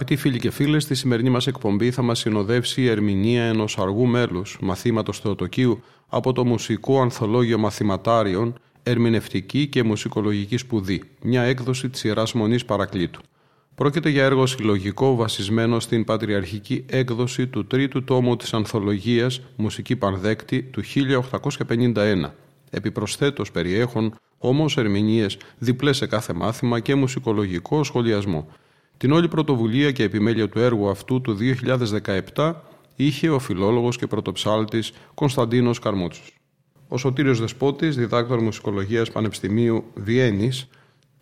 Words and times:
Αγαπητοί 0.00 0.20
φίλοι 0.20 0.38
και 0.38 0.50
φίλες, 0.50 0.82
στη 0.82 0.94
σημερινή 0.94 1.30
μας 1.30 1.46
εκπομπή 1.46 1.90
θα 1.90 2.02
μας 2.02 2.18
συνοδεύσει 2.18 2.82
η 2.82 2.88
ερμηνεία 2.88 3.44
ενός 3.44 3.78
αργού 3.78 4.06
μέλους 4.06 4.58
μαθήματος 4.60 5.18
Θεοτοκίου 5.18 5.82
από 6.08 6.32
το 6.32 6.44
Μουσικό 6.44 7.00
Ανθολόγιο 7.00 7.58
Μαθηματάριων, 7.58 8.54
Ερμηνευτική 8.82 9.66
και 9.66 9.82
Μουσικολογική 9.82 10.56
Σπουδή, 10.56 11.02
μια 11.22 11.42
έκδοση 11.42 11.88
της 11.88 12.04
Ιεράς 12.04 12.32
Μονής 12.32 12.64
Παρακλήτου. 12.64 13.20
Πρόκειται 13.74 14.08
για 14.08 14.24
έργο 14.24 14.46
συλλογικό 14.46 15.14
βασισμένο 15.14 15.80
στην 15.80 16.04
πατριαρχική 16.04 16.84
έκδοση 16.88 17.46
του 17.46 17.66
τρίτου 17.66 18.04
τόμου 18.04 18.36
της 18.36 18.54
ανθολογίας 18.54 19.40
«Μουσική 19.56 19.96
Πανδέκτη» 19.96 20.62
του 20.62 20.82
1851. 20.82 22.30
Επιπροσθέτως 22.70 23.50
περιέχουν 23.50 24.14
όμως 24.38 24.76
ερμηνείες 24.76 25.38
διπλές 25.58 25.96
σε 25.96 26.06
κάθε 26.06 26.32
μάθημα 26.32 26.80
και 26.80 26.94
μουσικολογικό 26.94 27.84
σχολιασμό. 27.84 28.48
Την 29.00 29.12
όλη 29.12 29.28
πρωτοβουλία 29.28 29.92
και 29.92 30.02
επιμέλεια 30.02 30.48
του 30.48 30.58
έργου 30.58 30.88
αυτού 30.88 31.20
του 31.20 31.36
2017 32.34 32.52
είχε 32.96 33.28
ο 33.28 33.38
φιλόλογος 33.38 33.96
και 33.96 34.06
πρωτοψάλτης 34.06 34.92
Κωνσταντίνος 35.14 35.78
Καρμούτσος. 35.78 36.34
Ο 36.88 36.96
Σωτήριος 36.96 37.40
Δεσπότης, 37.40 37.96
διδάκτορ 37.96 38.40
μουσικολογίας 38.42 39.10
Πανεπιστημίου 39.10 39.84
Βιέννης, 39.94 40.68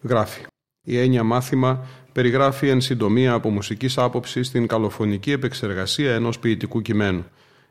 γράφει 0.02 0.40
«Η 0.82 0.98
έννοια 0.98 1.22
μάθημα 1.22 1.86
περιγράφει 2.12 2.68
εν 2.68 2.80
συντομία 2.80 3.32
από 3.32 3.50
μουσικής 3.50 3.98
άποψης 3.98 4.50
την 4.50 4.66
καλοφωνική 4.66 5.30
επεξεργασία 5.32 6.14
ενός 6.14 6.38
ποιητικού 6.38 6.82
κειμένου. 6.82 7.24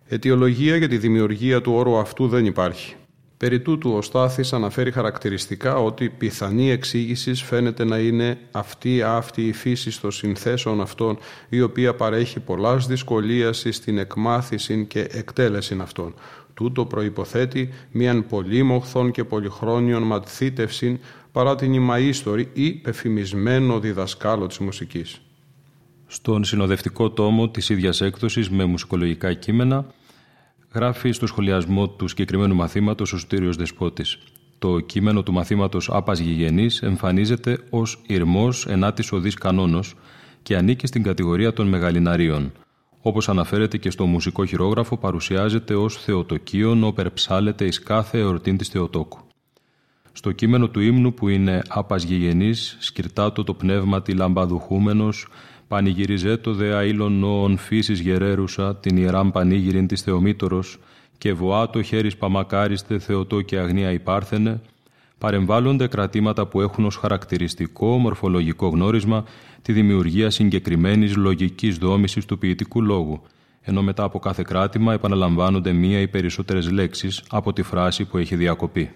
Αιτιολογία 0.07 0.75
για 0.75 0.87
τη 0.87 0.97
δημιουργία 0.97 1.61
του 1.61 1.73
όρου 1.73 1.97
αυτού 1.97 2.27
δεν 2.27 2.45
υπάρχει. 2.45 2.95
Περί 3.37 3.59
τούτου 3.59 3.93
ο 3.93 4.01
Στάθης 4.01 4.53
αναφέρει 4.53 4.91
χαρακτηριστικά 4.91 5.75
ότι 5.75 6.09
πιθανή 6.09 6.71
εξήγηση 6.71 7.33
φαίνεται 7.33 7.83
να 7.85 7.97
είναι 7.97 8.37
αυτή 8.51 9.01
αυτή 9.01 9.47
η 9.47 9.53
φύση 9.53 10.01
των 10.01 10.11
συνθέσεων 10.11 10.81
αυτών 10.81 11.17
η 11.49 11.61
οποία 11.61 11.95
παρέχει 11.95 12.39
πολλάς 12.39 12.87
δυσκολίαση 12.87 13.71
στην 13.71 13.97
εκμάθηση 13.97 14.85
και 14.85 14.99
εκτέλεση 14.99 15.77
αυτών. 15.81 16.13
Τούτο 16.53 16.85
προϋποθέτει 16.85 17.69
μίαν 17.91 18.27
πολύμοχθον 18.27 19.11
και 19.11 19.23
πολυχρόνιον 19.23 20.03
μαθήτευσιν 20.03 20.99
παρά 21.31 21.55
την 21.55 21.73
ημαΐστορη 21.73 22.45
ή 22.53 22.71
πεφημισμένο 22.71 23.79
διδασκάλο 23.79 24.47
της 24.47 24.57
μουσικής. 24.57 25.21
Στον 26.07 26.43
συνοδευτικό 26.43 27.09
τόμο 27.09 27.49
της 27.49 27.69
ίδιας 27.69 28.01
έκδοσης 28.01 28.49
με 28.49 28.65
μουσικολογικά 28.65 29.33
κείμενα 29.33 29.85
γράφει 30.77 31.11
στο 31.11 31.27
σχολιασμό 31.27 31.89
του 31.89 32.07
συγκεκριμένου 32.07 32.55
μαθήματος 32.55 33.13
ο 33.13 33.17
Σωτήριος 33.17 33.55
Δεσπότης. 33.55 34.17
Το 34.59 34.79
κείμενο 34.79 35.23
του 35.23 35.33
μαθήματος 35.33 35.89
Άπας 35.89 36.19
Γηγενής 36.19 36.81
εμφανίζεται 36.81 37.57
ως 37.69 38.01
ηρμός 38.07 38.67
ενάτης 38.67 39.11
οδής 39.11 39.33
κανόνος 39.33 39.95
και 40.43 40.55
ανήκει 40.57 40.87
στην 40.87 41.03
κατηγορία 41.03 41.53
των 41.53 41.67
μεγαλιναρίων. 41.67 42.51
Όπως 43.01 43.29
αναφέρεται 43.29 43.77
και 43.77 43.89
στο 43.89 44.05
μουσικό 44.05 44.45
χειρόγραφο 44.45 44.97
παρουσιάζεται 44.97 45.75
ως 45.75 45.97
θεοτοκίον 45.97 46.83
όπερ 46.83 47.11
ψάλεται 47.11 47.65
εις 47.65 47.79
κάθε 47.79 48.19
εορτήν 48.19 48.57
της 48.57 48.67
Θεοτόκου. 48.67 49.19
Στο 50.11 50.31
κείμενο 50.31 50.67
του 50.67 50.79
ύμνου 50.79 51.13
που 51.13 51.27
είναι 51.29 51.61
«Άπας 51.67 52.03
γηγενής, 52.03 52.77
σκυρτάτο 52.79 53.43
το 53.43 53.53
πνεύμα 53.53 54.01
τη 54.01 54.13
λαμπαδουχούμενος, 54.13 55.27
πανηγυριζέτο 55.67 56.53
δε 56.53 56.73
αήλων 56.73 57.19
νόων 57.19 57.57
φύσης 57.57 57.99
γερέρουσα, 57.99 58.75
την 58.75 58.97
ιεράν 58.97 59.31
πανήγυριν 59.31 59.87
της 59.87 60.01
Θεομήτωρος, 60.01 60.79
και 61.17 61.33
βοάτο 61.33 61.81
χέρις 61.81 62.17
παμακάριστε 62.17 62.99
Θεοτό 62.99 63.41
και 63.41 63.57
αγνία 63.57 63.91
υπάρθενε», 63.91 64.61
παρεμβάλλονται 65.17 65.87
κρατήματα 65.87 66.45
που 66.45 66.61
έχουν 66.61 66.85
ως 66.85 66.95
χαρακτηριστικό 66.95 67.97
μορφολογικό 67.97 68.67
γνώρισμα 68.67 69.23
τη 69.61 69.73
δημιουργία 69.73 70.29
συγκεκριμένης 70.29 71.15
λογικής 71.15 71.77
δόμησης 71.77 72.25
του 72.25 72.37
ποιητικού 72.37 72.81
λόγου, 72.81 73.21
ενώ 73.61 73.81
μετά 73.81 74.03
από 74.03 74.19
κάθε 74.19 74.43
κράτημα 74.47 74.93
επαναλαμβάνονται 74.93 75.71
μία 75.71 75.99
ή 75.99 76.07
περισσότερες 76.07 76.71
λέξεις 76.71 77.23
από 77.29 77.53
τη 77.53 77.61
φράση 77.61 78.05
που 78.05 78.17
έχει 78.17 78.35
διακοπεί. 78.35 78.91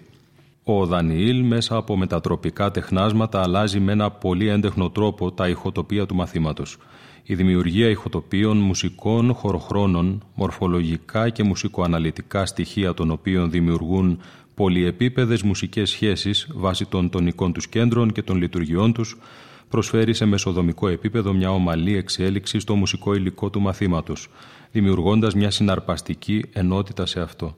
Ο 0.64 0.86
Δανιήλ 0.86 1.42
μέσα 1.44 1.76
από 1.76 1.96
μετατροπικά 1.96 2.70
τεχνάσματα 2.70 3.42
αλλάζει 3.42 3.80
με 3.80 3.92
ένα 3.92 4.10
πολύ 4.10 4.48
έντεχνο 4.48 4.90
τρόπο 4.90 5.32
τα 5.32 5.48
ηχοτοπία 5.48 6.06
του 6.06 6.14
μαθήματος. 6.14 6.76
Η 7.22 7.34
δημιουργία 7.34 7.88
ηχοτοπίων 7.88 8.56
μουσικών 8.56 9.34
χωροχρόνων, 9.34 10.22
μορφολογικά 10.34 11.28
και 11.28 11.42
μουσικοαναλυτικά 11.42 12.46
στοιχεία 12.46 12.94
των 12.94 13.10
οποίων 13.10 13.50
δημιουργούν 13.50 14.18
πολυεπίπεδες 14.54 15.42
μουσικές 15.42 15.90
σχέσεις 15.90 16.48
βάσει 16.54 16.86
των 16.86 17.10
τονικών 17.10 17.52
τους 17.52 17.68
κέντρων 17.68 18.12
και 18.12 18.22
των 18.22 18.36
λειτουργιών 18.36 18.92
τους, 18.92 19.18
προσφέρει 19.68 20.14
σε 20.14 20.24
μεσοδομικό 20.24 20.88
επίπεδο 20.88 21.32
μια 21.32 21.50
ομαλή 21.50 21.96
εξέλιξη 21.96 22.58
στο 22.58 22.74
μουσικό 22.74 23.14
υλικό 23.14 23.50
του 23.50 23.60
μαθήματος, 23.60 24.28
δημιουργώντας 24.72 25.34
μια 25.34 25.50
συναρπαστική 25.50 26.44
ενότητα 26.52 27.06
σε 27.06 27.20
αυτό. 27.20 27.56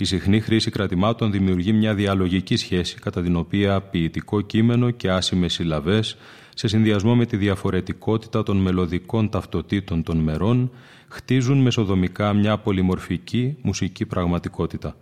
Η 0.00 0.04
συχνή 0.04 0.40
χρήση 0.40 0.70
κρατημάτων 0.70 1.30
δημιουργεί 1.30 1.72
μια 1.72 1.94
διαλογική 1.94 2.56
σχέση 2.56 2.98
κατά 2.98 3.22
την 3.22 3.36
οποία 3.36 3.80
ποιητικό 3.80 4.40
κείμενο 4.40 4.90
και 4.90 5.10
άσημες 5.10 5.52
συλλαβές 5.52 6.16
σε 6.54 6.68
συνδυασμό 6.68 7.16
με 7.16 7.26
τη 7.26 7.36
διαφορετικότητα 7.36 8.42
των 8.42 8.56
μελωδικών 8.56 9.28
ταυτοτήτων 9.28 10.02
των 10.02 10.18
μερών 10.18 10.70
χτίζουν 11.08 11.58
μεσοδομικά 11.58 12.32
μια 12.32 12.58
πολυμορφική 12.58 13.56
μουσική 13.62 14.06
πραγματικότητα. 14.06 14.96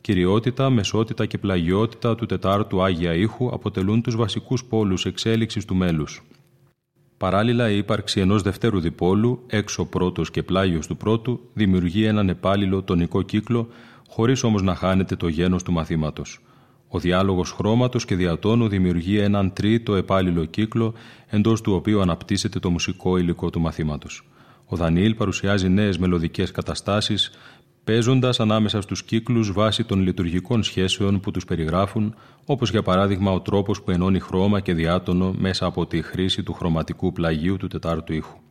Κυριότητα, 0.00 0.70
μεσότητα 0.70 1.26
και 1.26 1.38
πλαγιότητα 1.38 2.14
του 2.14 2.26
τετάρτου 2.26 2.82
Άγια 2.82 3.14
Ήχου 3.14 3.48
αποτελούν 3.52 4.02
τους 4.02 4.16
βασικούς 4.16 4.64
πόλους 4.64 5.06
εξέλιξης 5.06 5.64
του 5.64 5.74
μέλους. 5.74 6.22
Παράλληλα, 7.16 7.70
η 7.70 7.76
ύπαρξη 7.76 8.20
ενός 8.20 8.42
δευτέρου 8.42 8.80
διπόλου, 8.80 9.42
έξω 9.46 9.84
πρώτος 9.84 10.30
και 10.30 10.42
πλάγιος 10.42 10.86
του 10.86 10.96
πρώτου, 10.96 11.40
δημιουργεί 11.54 12.04
έναν 12.04 12.28
επάλληλο 12.28 12.82
τονικό 12.82 13.22
κύκλο 13.22 13.68
χωρίς 14.14 14.42
όμως 14.42 14.62
να 14.62 14.74
χάνεται 14.74 15.16
το 15.16 15.28
γένος 15.28 15.62
του 15.62 15.72
μαθήματος. 15.72 16.40
Ο 16.88 16.98
διάλογος 16.98 17.50
χρώματος 17.50 18.04
και 18.04 18.14
διατόνου 18.14 18.68
δημιουργεί 18.68 19.18
έναν 19.18 19.52
τρίτο 19.52 19.94
επάλληλο 19.94 20.44
κύκλο 20.44 20.94
εντός 21.26 21.60
του 21.60 21.72
οποίου 21.72 22.00
αναπτύσσεται 22.00 22.58
το 22.58 22.70
μουσικό 22.70 23.16
υλικό 23.16 23.50
του 23.50 23.60
μαθήματος. 23.60 24.28
Ο 24.66 24.76
Δανίλ 24.76 25.14
παρουσιάζει 25.14 25.68
νέες 25.68 25.98
μελωδικές 25.98 26.50
καταστάσεις 26.50 27.30
παίζοντας 27.84 28.40
ανάμεσα 28.40 28.80
στους 28.80 29.04
κύκλους 29.04 29.52
βάσει 29.52 29.84
των 29.84 30.00
λειτουργικών 30.00 30.62
σχέσεων 30.62 31.20
που 31.20 31.30
τους 31.30 31.44
περιγράφουν, 31.44 32.14
όπως 32.44 32.70
για 32.70 32.82
παράδειγμα 32.82 33.32
ο 33.32 33.40
τρόπος 33.40 33.82
που 33.82 33.90
ενώνει 33.90 34.20
χρώμα 34.20 34.60
και 34.60 34.74
διάτονο 34.74 35.34
μέσα 35.38 35.66
από 35.66 35.86
τη 35.86 36.02
χρήση 36.02 36.42
του 36.42 36.52
χρωματικού 36.52 37.12
πλαγίου 37.12 37.56
του 37.56 37.66
τετάρτου 37.66 38.12
ήχου. 38.12 38.41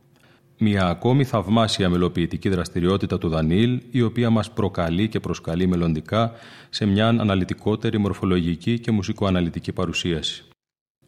Μια 0.64 0.86
ακόμη 0.86 1.24
θαυμάσια 1.24 1.88
μελοποιητική 1.88 2.48
δραστηριότητα 2.48 3.18
του 3.18 3.28
Δανίλ, 3.28 3.82
η 3.90 4.02
οποία 4.02 4.30
μας 4.30 4.50
προκαλεί 4.50 5.08
και 5.08 5.20
προσκαλεί 5.20 5.66
μελλοντικά 5.66 6.32
σε 6.70 6.86
μια 6.86 7.08
αναλυτικότερη 7.08 7.98
μορφολογική 7.98 8.78
και 8.78 8.90
μουσικοαναλυτική 8.90 9.72
παρουσίαση. 9.72 10.44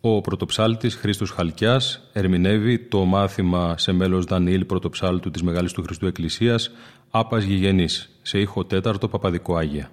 Ο 0.00 0.20
πρωτοψάλτης 0.20 0.94
Χρήστος 0.94 1.30
Χαλκιάς 1.30 2.10
ερμηνεύει 2.12 2.78
το 2.78 3.04
μάθημα 3.04 3.78
σε 3.78 3.92
μέλος 3.92 4.24
Δανίλ 4.24 4.64
πρωτοψάλτου 4.64 5.30
της 5.30 5.42
Μεγάλης 5.42 5.72
του 5.72 5.82
Χριστού 5.82 6.06
Εκκλησίας 6.06 6.70
«Άπας 7.10 7.44
Γηγενής» 7.44 8.18
σε 8.22 8.38
ήχο 8.38 8.64
τέταρτο 8.64 9.08
Παπαδικό 9.08 9.56
Άγια. 9.56 9.90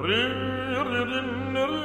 re 0.00 0.22
re 0.88 1.04
re 1.04 1.20
re 1.22 1.80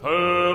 Pearl. 0.00 0.47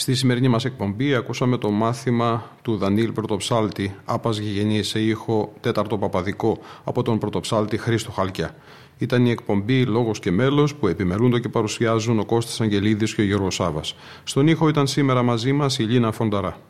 Στη 0.00 0.14
σημερινή 0.14 0.48
μας 0.48 0.64
εκπομπή 0.64 1.14
ακούσαμε 1.14 1.56
το 1.58 1.70
μάθημα 1.70 2.50
του 2.62 2.76
Δανίλ 2.76 3.12
Πρωτοψάλτη 3.12 3.94
«Άπας 4.04 4.38
γηγενής 4.38 4.88
σε 4.88 5.00
ήχο 5.00 5.52
τέταρτο 5.60 5.98
παπαδικό» 5.98 6.58
από 6.84 7.02
τον 7.02 7.18
Πρωτοψάλτη 7.18 7.76
Χρήστο 7.76 8.10
Χαλκιά. 8.10 8.54
Ήταν 8.98 9.26
η 9.26 9.30
εκπομπή 9.30 9.84
«Λόγος 9.84 10.18
και 10.18 10.30
μέλος» 10.30 10.74
που 10.74 10.86
επιμελούνται 10.86 11.40
και 11.40 11.48
παρουσιάζουν 11.48 12.18
ο 12.18 12.24
Κώστας 12.24 12.60
Αγγελίδης 12.60 13.14
και 13.14 13.20
ο 13.20 13.24
Γιώργος 13.24 13.54
Σάβας. 13.54 13.94
Στον 14.24 14.46
ήχο 14.46 14.68
ήταν 14.68 14.86
σήμερα 14.86 15.22
μαζί 15.22 15.52
μας 15.52 15.78
η 15.78 15.82
Λίνα 15.82 16.12
Φονταρά. 16.12 16.56